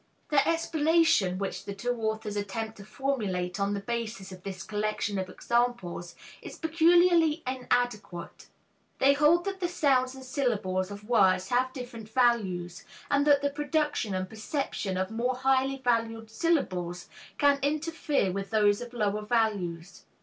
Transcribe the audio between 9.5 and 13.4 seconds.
the sounds and syllables of words have different values, and